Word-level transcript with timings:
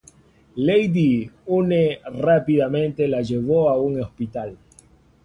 Lady 0.67 1.29
Une 1.45 1.99
rápidamente 2.05 3.07
la 3.07 3.21
llevó 3.21 3.69
a 3.69 3.79
un 3.79 4.01
hospital. 4.01 4.57